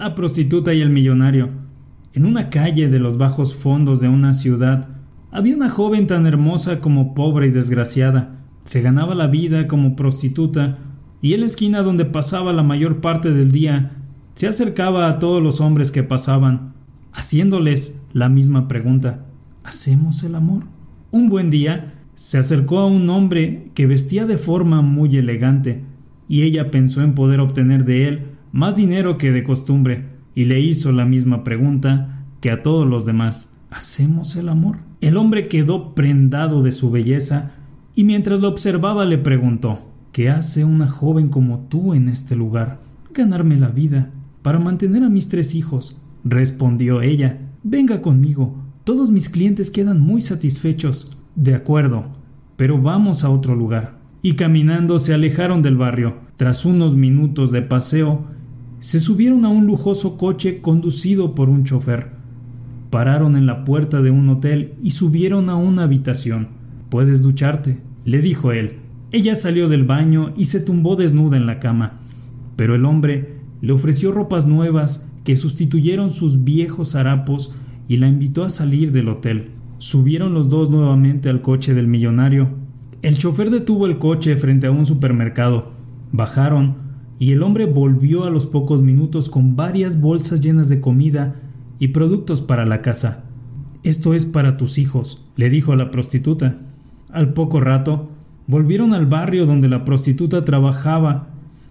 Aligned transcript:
La 0.00 0.14
prostituta 0.14 0.72
y 0.72 0.80
el 0.80 0.88
millonario. 0.88 1.50
En 2.14 2.24
una 2.24 2.48
calle 2.48 2.88
de 2.88 2.98
los 2.98 3.18
bajos 3.18 3.54
fondos 3.54 4.00
de 4.00 4.08
una 4.08 4.32
ciudad 4.32 4.88
había 5.30 5.54
una 5.54 5.68
joven 5.68 6.06
tan 6.06 6.26
hermosa 6.26 6.80
como 6.80 7.14
pobre 7.14 7.48
y 7.48 7.50
desgraciada. 7.50 8.30
Se 8.64 8.80
ganaba 8.80 9.14
la 9.14 9.26
vida 9.26 9.68
como 9.68 9.96
prostituta 9.96 10.78
y 11.20 11.34
en 11.34 11.40
la 11.40 11.46
esquina 11.46 11.82
donde 11.82 12.06
pasaba 12.06 12.54
la 12.54 12.62
mayor 12.62 13.02
parte 13.02 13.30
del 13.30 13.52
día 13.52 13.90
se 14.32 14.48
acercaba 14.48 15.06
a 15.06 15.18
todos 15.18 15.42
los 15.42 15.60
hombres 15.60 15.90
que 15.90 16.02
pasaban, 16.02 16.72
haciéndoles 17.12 18.06
la 18.14 18.30
misma 18.30 18.68
pregunta. 18.68 19.26
¿Hacemos 19.64 20.24
el 20.24 20.34
amor? 20.34 20.62
Un 21.10 21.28
buen 21.28 21.50
día 21.50 21.92
se 22.14 22.38
acercó 22.38 22.78
a 22.78 22.86
un 22.86 23.10
hombre 23.10 23.68
que 23.74 23.86
vestía 23.86 24.24
de 24.24 24.38
forma 24.38 24.80
muy 24.80 25.14
elegante, 25.14 25.82
y 26.26 26.44
ella 26.44 26.70
pensó 26.70 27.02
en 27.02 27.14
poder 27.14 27.40
obtener 27.40 27.84
de 27.84 28.08
él 28.08 28.29
más 28.52 28.76
dinero 28.76 29.16
que 29.16 29.32
de 29.32 29.42
costumbre, 29.44 30.08
y 30.34 30.44
le 30.44 30.60
hizo 30.60 30.92
la 30.92 31.04
misma 31.04 31.44
pregunta 31.44 32.24
que 32.40 32.50
a 32.50 32.62
todos 32.62 32.86
los 32.86 33.04
demás. 33.04 33.62
¿Hacemos 33.70 34.36
el 34.36 34.48
amor? 34.48 34.78
El 35.00 35.16
hombre 35.16 35.48
quedó 35.48 35.94
prendado 35.94 36.62
de 36.62 36.72
su 36.72 36.90
belleza, 36.90 37.52
y 37.94 38.04
mientras 38.04 38.40
lo 38.40 38.48
observaba 38.48 39.04
le 39.04 39.18
preguntó 39.18 39.78
¿Qué 40.12 40.28
hace 40.28 40.64
una 40.64 40.88
joven 40.88 41.28
como 41.28 41.60
tú 41.68 41.94
en 41.94 42.08
este 42.08 42.34
lugar? 42.34 42.80
Ganarme 43.14 43.56
la 43.56 43.68
vida, 43.68 44.10
para 44.42 44.58
mantener 44.58 45.04
a 45.04 45.08
mis 45.08 45.28
tres 45.28 45.54
hijos, 45.54 46.02
respondió 46.24 47.00
ella. 47.00 47.38
Venga 47.62 48.02
conmigo, 48.02 48.56
todos 48.84 49.12
mis 49.12 49.28
clientes 49.28 49.70
quedan 49.70 50.00
muy 50.00 50.20
satisfechos. 50.20 51.16
De 51.36 51.54
acuerdo, 51.54 52.06
pero 52.56 52.76
vamos 52.76 53.22
a 53.22 53.30
otro 53.30 53.54
lugar. 53.54 53.96
Y 54.20 54.34
caminando 54.34 54.98
se 54.98 55.14
alejaron 55.14 55.62
del 55.62 55.76
barrio. 55.76 56.16
Tras 56.36 56.64
unos 56.64 56.96
minutos 56.96 57.52
de 57.52 57.62
paseo, 57.62 58.24
se 58.80 58.98
subieron 58.98 59.44
a 59.44 59.50
un 59.50 59.66
lujoso 59.66 60.16
coche 60.16 60.60
conducido 60.62 61.34
por 61.34 61.50
un 61.50 61.64
chofer. 61.64 62.08
Pararon 62.88 63.36
en 63.36 63.46
la 63.46 63.64
puerta 63.64 64.00
de 64.00 64.10
un 64.10 64.28
hotel 64.30 64.72
y 64.82 64.92
subieron 64.92 65.50
a 65.50 65.54
una 65.54 65.82
habitación. 65.84 66.48
Puedes 66.88 67.22
ducharte, 67.22 67.78
le 68.06 68.22
dijo 68.22 68.52
él. 68.52 68.72
Ella 69.12 69.34
salió 69.34 69.68
del 69.68 69.84
baño 69.84 70.32
y 70.36 70.46
se 70.46 70.60
tumbó 70.60 70.96
desnuda 70.96 71.36
en 71.36 71.46
la 71.46 71.60
cama. 71.60 72.00
Pero 72.56 72.74
el 72.74 72.86
hombre 72.86 73.34
le 73.60 73.72
ofreció 73.72 74.12
ropas 74.12 74.46
nuevas 74.46 75.12
que 75.24 75.36
sustituyeron 75.36 76.10
sus 76.10 76.44
viejos 76.44 76.94
harapos 76.94 77.54
y 77.86 77.98
la 77.98 78.08
invitó 78.08 78.44
a 78.44 78.48
salir 78.48 78.92
del 78.92 79.10
hotel. 79.10 79.48
Subieron 79.76 80.32
los 80.32 80.48
dos 80.48 80.70
nuevamente 80.70 81.28
al 81.28 81.42
coche 81.42 81.74
del 81.74 81.86
millonario. 81.86 82.48
El 83.02 83.18
chofer 83.18 83.50
detuvo 83.50 83.86
el 83.86 83.98
coche 83.98 84.36
frente 84.36 84.68
a 84.68 84.70
un 84.70 84.86
supermercado. 84.86 85.70
Bajaron 86.12 86.89
y 87.20 87.30
el 87.30 87.44
hombre 87.44 87.66
volvió 87.66 88.24
a 88.24 88.30
los 88.30 88.46
pocos 88.46 88.82
minutos 88.82 89.28
con 89.28 89.54
varias 89.54 90.00
bolsas 90.00 90.40
llenas 90.40 90.68
de 90.68 90.80
comida 90.80 91.36
y 91.78 91.88
productos 91.88 92.40
para 92.40 92.66
la 92.66 92.82
casa. 92.82 93.24
Esto 93.84 94.12
es 94.12 94.24
para 94.24 94.56
tus 94.56 94.78
hijos, 94.78 95.26
le 95.36 95.48
dijo 95.48 95.72
a 95.72 95.76
la 95.76 95.92
prostituta. 95.92 96.56
Al 97.12 97.32
poco 97.32 97.60
rato, 97.60 98.10
volvieron 98.48 98.92
al 98.92 99.06
barrio 99.06 99.46
donde 99.46 99.68
la 99.68 99.84
prostituta 99.84 100.44
trabajaba. 100.44 101.28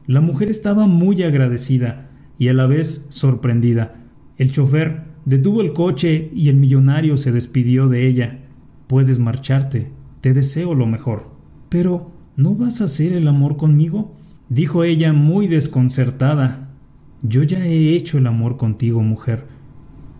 La 0.07 0.21
mujer 0.21 0.47
estaba 0.49 0.87
muy 0.87 1.21
agradecida 1.23 2.09
y 2.37 2.47
a 2.47 2.53
la 2.53 2.65
vez 2.65 3.07
sorprendida. 3.09 3.95
El 4.37 4.53
chofer 4.53 5.09
Detuvo 5.29 5.61
el 5.61 5.73
coche 5.73 6.31
y 6.33 6.49
el 6.49 6.55
millonario 6.55 7.15
se 7.15 7.31
despidió 7.31 7.87
de 7.87 8.07
ella. 8.07 8.39
Puedes 8.87 9.19
marcharte, 9.19 9.91
te 10.21 10.33
deseo 10.33 10.73
lo 10.73 10.87
mejor. 10.87 11.29
Pero, 11.69 12.09
¿no 12.35 12.55
vas 12.55 12.81
a 12.81 12.85
hacer 12.85 13.13
el 13.13 13.27
amor 13.27 13.55
conmigo? 13.55 14.11
Dijo 14.49 14.83
ella 14.83 15.13
muy 15.13 15.47
desconcertada. 15.47 16.69
Yo 17.21 17.43
ya 17.43 17.65
he 17.65 17.95
hecho 17.95 18.17
el 18.17 18.27
amor 18.27 18.57
contigo, 18.57 19.01
mujer. 19.01 19.45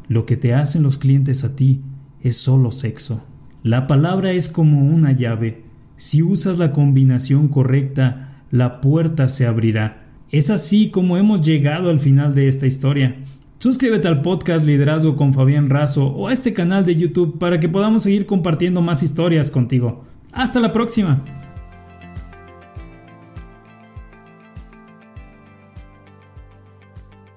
Lo 0.08 0.26
que 0.26 0.38
te 0.38 0.54
hacen 0.54 0.84
los 0.84 0.98
clientes 0.98 1.44
a 1.44 1.56
ti 1.56 1.82
es 2.22 2.38
solo 2.38 2.72
sexo. 2.72 3.26
La 3.64 3.88
palabra 3.88 4.32
es 4.32 4.50
como 4.50 4.86
una 4.86 5.12
llave. 5.12 5.64
Si 5.98 6.24
usas 6.24 6.58
la 6.58 6.72
combinación 6.72 7.48
correcta, 7.50 8.44
la 8.52 8.82
puerta 8.82 9.28
se 9.28 9.46
abrirá. 9.46 10.06
Es 10.32 10.50
así 10.50 10.90
como 10.90 11.18
hemos 11.18 11.42
llegado 11.42 11.90
al 11.90 12.00
final 12.00 12.36
de 12.36 12.48
esta 12.48 12.68
historia. 12.68 13.18
Suscríbete 13.58 14.08
al 14.08 14.22
podcast 14.22 14.66
Liderazgo 14.66 15.18
con 15.18 15.34
Fabián 15.34 15.70
Razo 15.70 16.08
o 16.08 16.28
a 16.30 16.34
este 16.34 16.54
canal 16.54 16.86
de 16.86 16.96
YouTube 16.96 17.38
para 17.40 17.60
que 17.60 17.68
podamos 17.68 18.04
seguir 18.04 18.26
compartiendo 18.26 18.82
más 18.82 19.04
historias 19.04 19.52
contigo. 19.52 20.06
Hasta 20.32 20.60
la 20.60 20.72
próxima. 20.72 21.22